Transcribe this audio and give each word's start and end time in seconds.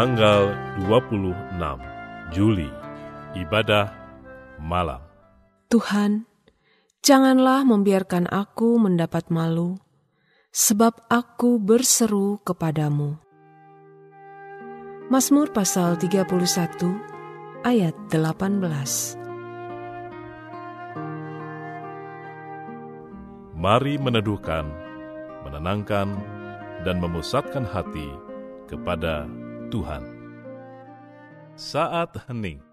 tanggal 0.00 0.56
26 0.88 1.60
Juli, 2.32 2.72
ibadah 3.36 3.92
malam. 4.56 4.96
Tuhan, 5.68 6.24
janganlah 7.04 7.68
membiarkan 7.68 8.24
aku 8.24 8.80
mendapat 8.80 9.28
malu, 9.28 9.76
sebab 10.56 11.04
aku 11.04 11.60
berseru 11.60 12.40
kepadamu. 12.40 13.20
Mazmur 15.12 15.52
pasal 15.52 16.00
31 16.00 16.32
ayat 17.68 17.92
18 18.08 18.56
Mari 23.52 24.00
meneduhkan, 24.00 24.64
menenangkan, 25.44 26.08
dan 26.88 26.96
memusatkan 27.04 27.68
hati 27.68 28.08
kepada 28.64 29.28
Tuhan. 29.70 30.02
Saat 31.54 32.18
hening 32.26 32.69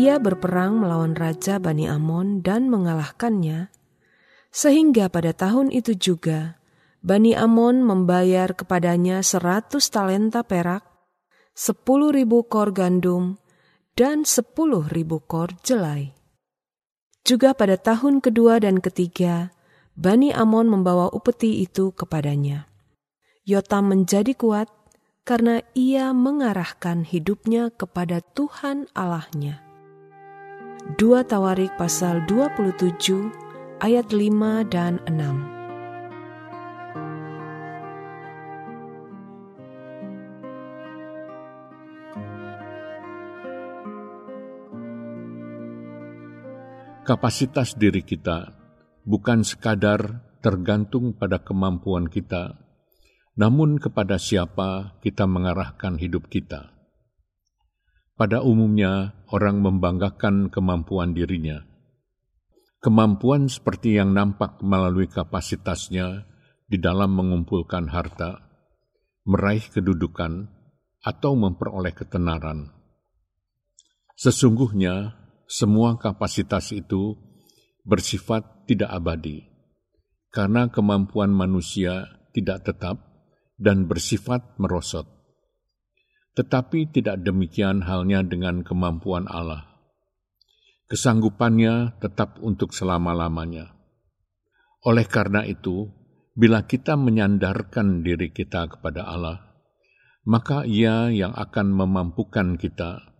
Ia 0.00 0.16
berperang 0.16 0.80
melawan 0.80 1.12
Raja 1.12 1.60
Bani 1.60 1.84
Amon 1.84 2.40
dan 2.40 2.72
mengalahkannya, 2.72 3.68
sehingga 4.48 5.12
pada 5.12 5.36
tahun 5.36 5.68
itu 5.68 5.92
juga 5.92 6.56
Bani 7.04 7.36
Amon 7.36 7.84
membayar 7.84 8.48
kepadanya 8.56 9.20
seratus 9.20 9.92
talenta 9.92 10.40
perak, 10.40 10.88
sepuluh 11.52 12.16
ribu 12.16 12.48
kor 12.48 12.72
gandum, 12.72 13.36
dan 13.92 14.24
sepuluh 14.24 14.88
ribu 14.88 15.20
kor 15.20 15.52
jelai. 15.60 16.16
Juga 17.20 17.52
pada 17.52 17.76
tahun 17.76 18.24
kedua 18.24 18.56
dan 18.56 18.80
ketiga, 18.80 19.52
Bani 20.00 20.32
Amon 20.32 20.72
membawa 20.72 21.12
upeti 21.12 21.60
itu 21.60 21.92
kepadanya. 21.92 22.72
Yotam 23.44 23.92
menjadi 23.92 24.32
kuat 24.32 24.72
karena 25.28 25.60
ia 25.76 26.16
mengarahkan 26.16 27.04
hidupnya 27.04 27.68
kepada 27.68 28.24
Tuhan 28.32 28.88
Allahnya. 28.96 29.69
2 30.80 30.96
Tawarik 31.28 31.76
pasal 31.76 32.24
27 32.24 32.88
ayat 33.84 34.16
5 34.16 34.64
dan 34.72 34.96
6. 35.04 35.12
Kapasitas 47.04 47.76
diri 47.76 48.00
kita 48.00 48.56
bukan 49.04 49.44
sekadar 49.44 50.24
tergantung 50.40 51.12
pada 51.12 51.44
kemampuan 51.44 52.08
kita, 52.08 52.56
namun 53.36 53.76
kepada 53.76 54.16
siapa 54.16 54.96
kita 55.04 55.28
mengarahkan 55.28 56.00
hidup 56.00 56.32
kita. 56.32 56.79
Pada 58.20 58.44
umumnya, 58.44 59.16
orang 59.32 59.64
membanggakan 59.64 60.52
kemampuan 60.52 61.16
dirinya. 61.16 61.64
Kemampuan 62.84 63.48
seperti 63.48 63.96
yang 63.96 64.12
nampak 64.12 64.60
melalui 64.60 65.08
kapasitasnya 65.08 66.28
di 66.68 66.76
dalam 66.76 67.16
mengumpulkan 67.16 67.88
harta, 67.88 68.44
meraih 69.24 69.64
kedudukan, 69.72 70.52
atau 71.00 71.32
memperoleh 71.32 71.96
ketenaran. 71.96 72.68
Sesungguhnya, 74.20 75.16
semua 75.48 75.96
kapasitas 75.96 76.76
itu 76.76 77.16
bersifat 77.88 78.68
tidak 78.68 79.00
abadi, 79.00 79.48
karena 80.28 80.68
kemampuan 80.68 81.32
manusia 81.32 82.20
tidak 82.36 82.68
tetap 82.68 83.00
dan 83.56 83.88
bersifat 83.88 84.60
merosot. 84.60 85.19
Tetapi 86.38 86.94
tidak 86.94 87.26
demikian 87.26 87.82
halnya 87.82 88.22
dengan 88.22 88.62
kemampuan 88.62 89.26
Allah. 89.26 89.66
Kesanggupannya 90.86 91.98
tetap 92.02 92.38
untuk 92.42 92.74
selama-lamanya. 92.74 93.74
Oleh 94.86 95.06
karena 95.06 95.46
itu, 95.46 95.90
bila 96.34 96.66
kita 96.66 96.94
menyandarkan 96.94 98.02
diri 98.02 98.30
kita 98.30 98.66
kepada 98.66 99.06
Allah, 99.06 99.38
maka 100.24 100.66
Ia 100.66 101.10
yang 101.10 101.34
akan 101.34 101.74
memampukan 101.74 102.56
kita 102.56 103.10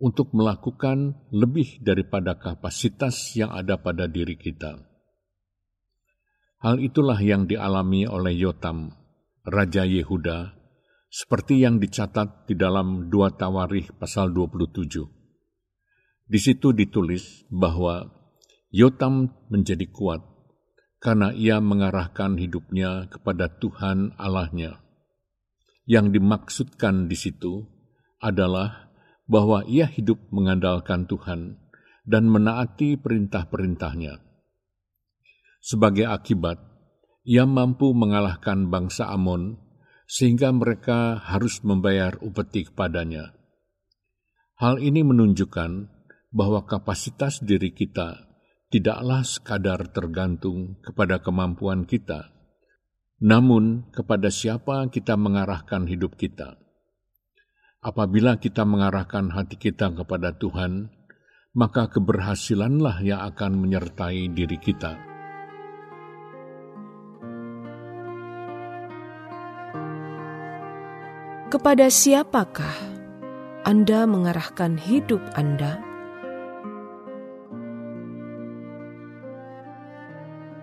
untuk 0.00 0.32
melakukan 0.32 1.28
lebih 1.28 1.84
daripada 1.84 2.40
kapasitas 2.40 3.36
yang 3.36 3.52
ada 3.52 3.76
pada 3.76 4.08
diri 4.08 4.34
kita. 4.40 4.80
Hal 6.60 6.80
itulah 6.80 7.16
yang 7.20 7.48
dialami 7.48 8.04
oleh 8.04 8.36
Yotam, 8.36 8.92
Raja 9.44 9.84
Yehuda, 9.84 10.59
seperti 11.10 11.66
yang 11.66 11.82
dicatat 11.82 12.46
di 12.46 12.54
dalam 12.54 13.10
dua 13.10 13.34
Tawarikh 13.34 13.98
pasal 13.98 14.30
27. 14.30 15.02
Di 16.30 16.38
situ 16.38 16.70
ditulis 16.70 17.42
bahwa 17.50 18.06
Yotam 18.70 19.34
menjadi 19.50 19.90
kuat 19.90 20.22
karena 21.02 21.34
ia 21.34 21.58
mengarahkan 21.58 22.38
hidupnya 22.38 23.10
kepada 23.10 23.50
Tuhan 23.58 24.14
Allahnya. 24.14 24.78
Yang 25.90 26.22
dimaksudkan 26.22 27.10
di 27.10 27.18
situ 27.18 27.66
adalah 28.22 28.94
bahwa 29.26 29.66
ia 29.66 29.90
hidup 29.90 30.30
mengandalkan 30.30 31.10
Tuhan 31.10 31.58
dan 32.06 32.30
menaati 32.30 32.94
perintah-perintahnya. 32.94 34.22
Sebagai 35.58 36.06
akibat, 36.06 36.62
ia 37.26 37.42
mampu 37.42 37.90
mengalahkan 37.90 38.70
bangsa 38.70 39.10
Amon 39.10 39.58
sehingga 40.10 40.50
mereka 40.50 41.22
harus 41.22 41.62
membayar 41.62 42.18
upeti 42.18 42.66
kepadanya. 42.66 43.30
Hal 44.58 44.82
ini 44.82 45.06
menunjukkan 45.06 45.86
bahwa 46.34 46.66
kapasitas 46.66 47.38
diri 47.38 47.70
kita 47.70 48.26
tidaklah 48.74 49.22
sekadar 49.22 49.86
tergantung 49.94 50.82
kepada 50.82 51.22
kemampuan 51.22 51.86
kita, 51.86 52.34
namun 53.22 53.86
kepada 53.94 54.34
siapa 54.34 54.90
kita 54.90 55.14
mengarahkan 55.14 55.86
hidup 55.86 56.18
kita. 56.18 56.58
Apabila 57.78 58.36
kita 58.42 58.66
mengarahkan 58.66 59.30
hati 59.30 59.56
kita 59.56 59.94
kepada 59.94 60.34
Tuhan, 60.34 60.90
maka 61.54 61.86
keberhasilanlah 61.86 62.98
yang 63.06 63.22
akan 63.30 63.62
menyertai 63.62 64.26
diri 64.34 64.58
kita. 64.58 65.09
Kepada 71.50 71.90
siapakah 71.90 72.78
Anda 73.66 74.06
mengarahkan 74.06 74.78
hidup 74.78 75.18
Anda? 75.34 75.82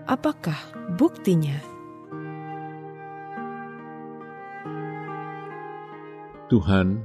Apakah 0.07 0.55
buktinya? 0.95 1.59
Tuhan, 6.47 7.03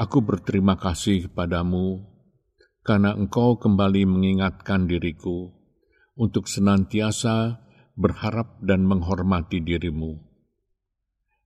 aku 0.00 0.18
berterima 0.24 0.80
kasih 0.80 1.28
kepadamu 1.28 2.08
karena 2.88 3.12
Engkau 3.12 3.60
kembali 3.60 4.08
mengingatkan 4.08 4.88
diriku 4.88 5.52
untuk 6.16 6.48
senantiasa 6.48 7.60
berharap 8.00 8.64
dan 8.64 8.88
menghormati 8.88 9.60
dirimu. 9.60 10.33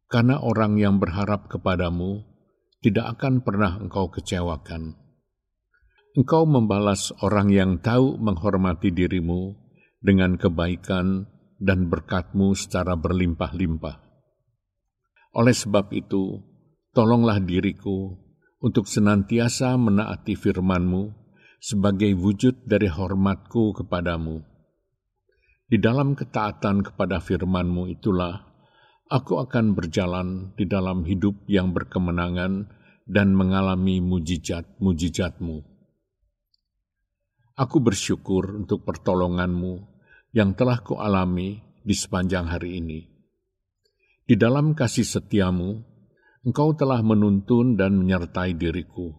Karena 0.09 0.41
orang 0.41 0.81
yang 0.81 0.97
berharap 0.97 1.53
kepadamu 1.53 2.25
tidak 2.81 3.21
akan 3.21 3.45
pernah 3.45 3.77
Engkau 3.77 4.09
kecewakan. 4.09 4.97
Engkau 6.17 6.49
membalas 6.49 7.13
orang 7.21 7.53
yang 7.53 7.71
tahu 7.85 8.17
menghormati 8.17 8.89
dirimu 8.89 9.53
dengan 10.01 10.41
kebaikan 10.41 11.29
dan 11.61 11.93
berkatmu 11.93 12.57
secara 12.57 12.97
berlimpah-limpah. 12.97 14.01
Oleh 15.37 15.53
sebab 15.53 15.93
itu, 15.93 16.41
tolonglah 16.97 17.39
diriku 17.45 18.17
untuk 18.65 18.89
senantiasa 18.89 19.77
menaati 19.77 20.35
firman-Mu 20.35 21.13
sebagai 21.61 22.15
wujud 22.17 22.65
dari 22.65 22.89
hormatku 22.89 23.77
kepadamu. 23.77 24.41
Di 25.69 25.77
dalam 25.77 26.17
ketaatan 26.17 26.81
kepada 26.81 27.21
firman-Mu 27.21 27.93
itulah, 27.93 28.48
aku 29.09 29.41
akan 29.41 29.73
berjalan 29.73 30.53
di 30.55 30.69
dalam 30.69 31.03
hidup 31.09 31.49
yang 31.49 31.73
berkemenangan 31.73 32.69
dan 33.09 33.33
mengalami 33.33 34.05
mujizat-mujizat-Mu. 34.05 35.59
Aku 37.59 37.77
bersyukur 37.81 38.55
untuk 38.55 38.85
pertolongan-Mu 38.85 39.75
yang 40.37 40.53
telah 40.55 40.85
kualami 40.85 41.59
di 41.81 41.97
sepanjang 41.97 42.47
hari 42.47 42.79
ini. 42.79 43.01
Di 44.29 44.37
dalam 44.37 44.77
kasih 44.77 45.09
setiamu, 45.09 45.81
engkau 46.45 46.77
telah 46.77 47.01
menuntun 47.01 47.81
dan 47.81 47.97
menyertai 47.97 48.55
diriku. 48.61 49.17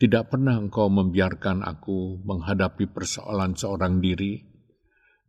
Tidak 0.00 0.32
pernah 0.32 0.56
engkau 0.56 0.88
membiarkan 0.88 1.60
aku 1.60 2.24
menghadapi 2.24 2.88
persoalan 2.88 3.52
seorang 3.52 4.00
diri, 4.00 4.40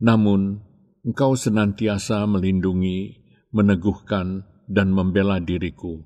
namun 0.00 0.56
engkau 1.04 1.36
senantiasa 1.36 2.24
melindungi, 2.24 3.19
meneguhkan, 3.54 4.46
dan 4.70 4.94
membela 4.94 5.42
diriku. 5.42 6.02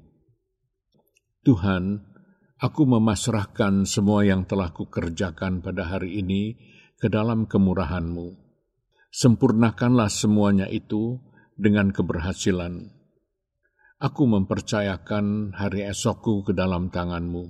Tuhan, 1.45 2.01
aku 2.57 2.83
memasrahkan 2.89 3.85
semua 3.85 4.25
yang 4.25 4.49
telah 4.49 4.73
kukerjakan 4.73 5.61
pada 5.61 5.85
hari 5.85 6.25
ini 6.25 6.57
ke 6.97 7.13
dalam 7.13 7.45
kemurahan-Mu 7.45 8.45
Sempurnakanlah 9.15 10.11
semuanya 10.11 10.67
itu 10.67 11.23
dengan 11.55 11.95
keberhasilan. 11.95 12.91
Aku 14.03 14.27
mempercayakan 14.27 15.55
hari 15.55 15.87
esokku 15.87 16.43
ke 16.43 16.51
dalam 16.51 16.91
tanganmu. 16.91 17.47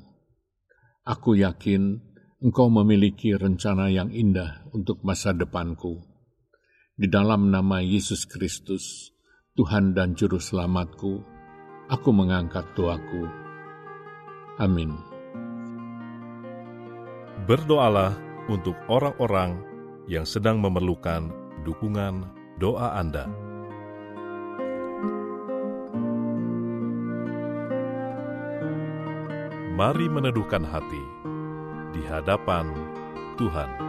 Aku 1.08 1.32
yakin 1.32 2.04
engkau 2.44 2.68
memiliki 2.68 3.32
rencana 3.32 3.88
yang 3.88 4.12
indah 4.12 4.68
untuk 4.76 5.00
masa 5.08 5.32
depanku. 5.32 6.04
Di 7.00 7.08
dalam 7.08 7.48
nama 7.48 7.80
Yesus 7.80 8.28
Kristus, 8.28 9.13
Tuhan 9.54 9.94
dan 9.94 10.18
Juru 10.18 10.42
Selamatku, 10.42 11.22
aku 11.86 12.10
mengangkat 12.10 12.66
doaku. 12.74 13.22
Amin. 14.58 14.98
Berdoalah 17.46 18.18
untuk 18.50 18.74
orang-orang 18.90 19.62
yang 20.10 20.26
sedang 20.26 20.58
memerlukan 20.58 21.30
dukungan 21.62 22.26
doa 22.58 22.98
Anda. 22.98 23.30
Mari 29.78 30.10
meneduhkan 30.10 30.66
hati 30.66 31.04
di 31.94 32.02
hadapan 32.10 32.74
Tuhan. 33.38 33.83